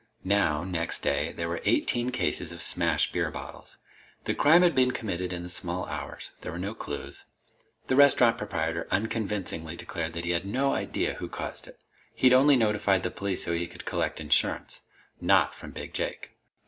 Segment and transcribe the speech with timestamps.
[0.25, 3.77] Now, next day, there were eighteen cases of smashed beer bottles.
[4.23, 6.31] The crime had been committed in the small hours.
[6.41, 7.25] There were no clues.
[7.85, 11.75] The restaurant proprietor unconvincingly declared that he had no idea who'd caused it.
[11.77, 11.83] But
[12.19, 14.81] he'd only notified the police so he could collect insurance
[15.21, 16.31] not from Big Jake.